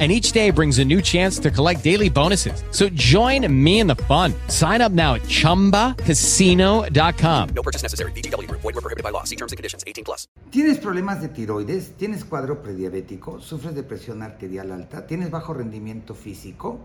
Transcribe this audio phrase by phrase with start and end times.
[0.00, 2.64] and each day brings a new chance to collect daily bonuses.
[2.72, 4.34] So join me in the fun.
[4.48, 7.48] Sign up now at ChumbaCasino.com.
[7.54, 8.10] No purchase necessary.
[8.12, 8.50] BGW.
[8.50, 9.22] Void were prohibited by law.
[9.22, 9.84] See terms and conditions.
[9.86, 10.26] 18 plus.
[10.50, 11.92] ¿Tienes problemas de tiroides?
[11.96, 13.40] ¿Tienes cuadro prediabético?
[13.40, 15.06] ¿Sufres de presión arterial alta?
[15.06, 16.80] ¿Tienes bajo rendimiento físico?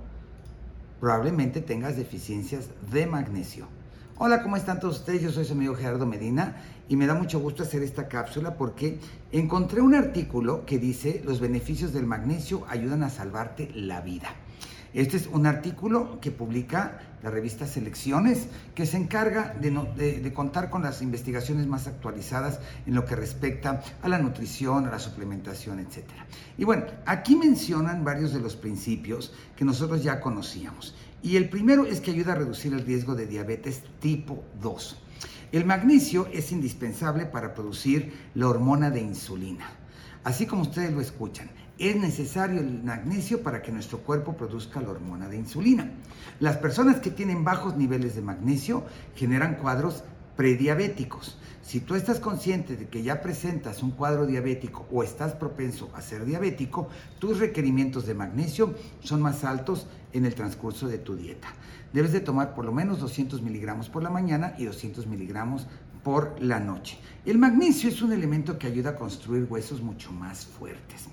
[0.99, 3.67] Probablemente tengas deficiencias de magnesio.
[4.21, 5.21] Hola, ¿cómo están todos ustedes?
[5.21, 6.57] Yo soy su amigo Gerardo Medina
[6.89, 8.99] y me da mucho gusto hacer esta cápsula porque
[9.31, 14.27] encontré un artículo que dice los beneficios del magnesio ayudan a salvarte la vida.
[14.93, 20.83] Este es un artículo que publica la revista Selecciones, que se encarga de, contar con
[20.83, 26.03] las investigaciones más actualizadas en lo que respecta a la nutrición, a la suplementación, etc.
[26.57, 30.95] Y bueno, aquí mencionan varios de los principios que nosotros ya conocíamos.
[31.21, 34.97] Y el primero es que ayuda a reducir el riesgo de diabetes tipo 2.
[35.51, 39.65] El magnesio es indispensable para producir la hormona de insulina.
[40.23, 44.91] Así como ustedes lo escuchan, es necesario el magnesio para que nuestro cuerpo produzca la
[44.91, 45.91] hormona de insulina.
[46.39, 50.03] Las personas que tienen bajos niveles de magnesio generan cuadros
[50.39, 51.37] prediabéticos.
[51.61, 56.01] Si tú estás consciente de que ya presentas un cuadro diabético o estás propenso a
[56.01, 56.87] ser diabético,
[57.19, 61.49] tus requerimientos de magnesio son más altos en el transcurso de tu dieta.
[61.91, 65.67] Debes de tomar por lo menos 200 miligramos por la mañana y 200 miligramos
[66.05, 66.97] por la noche.
[67.25, 71.09] El magnesio es un elemento que ayuda a construir huesos mucho más fuertes.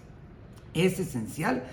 [0.73, 1.65] Es esencial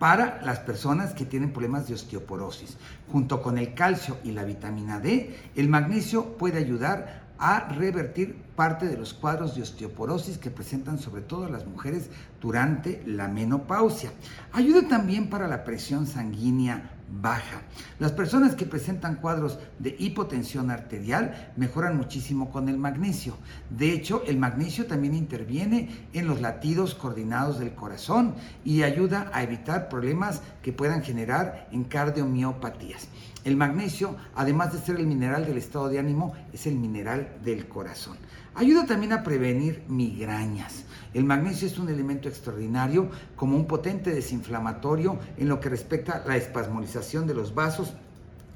[0.00, 2.78] para las personas que tienen problemas de osteoporosis.
[3.12, 8.88] Junto con el calcio y la vitamina D, el magnesio puede ayudar a revertir parte
[8.88, 12.10] de los cuadros de osteoporosis que presentan sobre todo las mujeres
[12.42, 14.10] durante la menopausia.
[14.52, 17.62] Ayuda también para la presión sanguínea baja.
[17.98, 23.38] Las personas que presentan cuadros de hipotensión arterial mejoran muchísimo con el magnesio.
[23.70, 29.42] De hecho, el magnesio también interviene en los latidos coordinados del corazón y ayuda a
[29.42, 33.08] evitar problemas que puedan generar en cardiomiopatías.
[33.42, 37.66] El magnesio, además de ser el mineral del estado de ánimo, es el mineral del
[37.68, 38.18] corazón.
[38.54, 40.84] Ayuda también a prevenir migrañas.
[41.14, 46.26] El magnesio es un elemento extraordinario como un potente desinflamatorio en lo que respecta a
[46.26, 47.94] la espasmolización de los vasos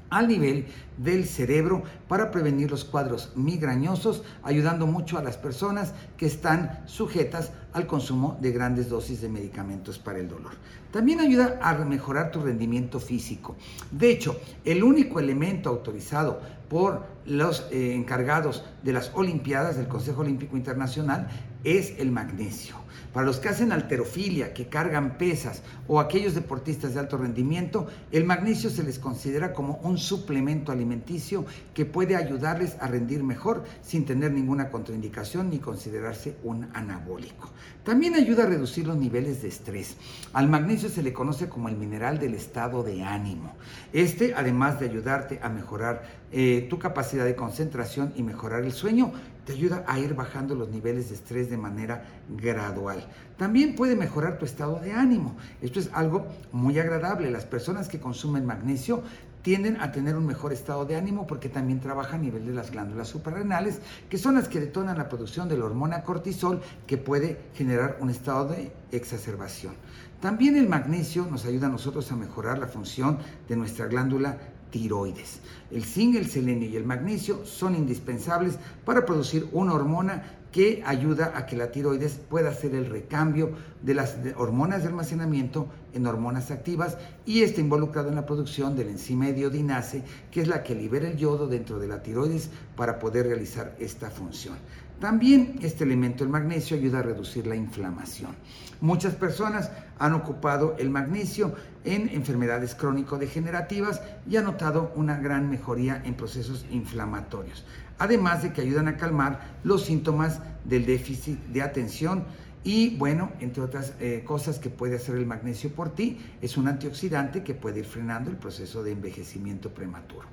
[0.09, 0.67] al nivel
[0.97, 7.51] del cerebro para prevenir los cuadros migrañosos, ayudando mucho a las personas que están sujetas
[7.75, 10.53] al consumo de grandes dosis de medicamentos para el dolor.
[10.91, 13.57] También ayuda a mejorar tu rendimiento físico.
[13.91, 20.21] De hecho, el único elemento autorizado por los eh, encargados de las Olimpiadas del Consejo
[20.21, 21.27] Olímpico Internacional
[21.65, 22.75] es el magnesio.
[23.15, 28.25] Para los que hacen alterofilia, que cargan pesas o aquellos deportistas de alto rendimiento, el
[28.25, 34.05] magnesio se les considera como un suplemento alimenticio que puede ayudarles a rendir mejor sin
[34.05, 37.51] tener ninguna contraindicación ni considerarse un anabólico.
[37.83, 39.95] También ayuda a reducir los niveles de estrés.
[40.33, 43.53] Al magnesio se le conoce como el mineral del estado de ánimo.
[43.93, 49.13] Este, además de ayudarte a mejorar eh, tu capacidad de concentración y mejorar el sueño,
[49.45, 53.05] te ayuda a ir bajando los niveles de estrés de manera gradual.
[53.37, 55.35] También puede mejorar tu estado de ánimo.
[55.61, 57.29] Esto es algo muy agradable.
[57.29, 59.03] Las personas que consumen magnesio
[59.45, 62.71] tienden a tener un mejor estado de ánimo porque también trabaja a nivel de las
[62.71, 63.79] glándulas suprarrenales,
[64.09, 68.09] que son las que detonan la producción de la hormona cortisol que puede generar un
[68.09, 69.75] estado de exacerbación.
[70.19, 74.39] También el magnesio nos ayuda a nosotros a mejorar la función de nuestra glándula
[74.71, 75.41] tiroides.
[75.69, 80.23] El zinc, el selenio y el magnesio son indispensables para producir una hormona
[80.55, 83.51] que ayuda a que la tiroides pueda hacer el recambio
[83.81, 88.85] de las hormonas de almacenamiento en hormonas activas y está involucrado en la producción de
[88.85, 92.99] la enzima iodinase, que es la que libera el yodo dentro de la tiroides para
[92.99, 94.55] poder realizar esta función.
[95.01, 98.31] También este elemento, el magnesio, ayuda a reducir la inflamación.
[98.79, 106.01] Muchas personas han ocupado el magnesio en enfermedades crónico-degenerativas y han notado una gran mejoría
[106.05, 107.65] en procesos inflamatorios.
[107.97, 112.25] Además de que ayudan a calmar los síntomas del déficit de atención
[112.63, 116.67] y bueno, entre otras eh, cosas que puede hacer el magnesio por ti, es un
[116.67, 120.27] antioxidante que puede ir frenando el proceso de envejecimiento prematuro.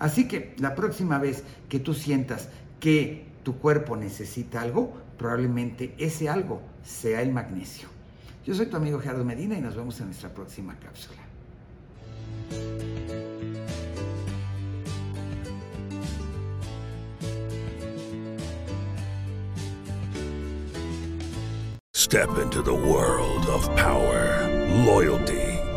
[0.00, 2.48] Así que la próxima vez que tú sientas
[2.80, 7.95] que tu cuerpo necesita algo, probablemente ese algo sea el magnesio.
[8.46, 11.18] Yo soy tu amigo Gerardo Medina y nos vemos en nuestra próxima cápsula.
[21.92, 24.48] Step into the world of power,
[24.86, 25.45] loyalty,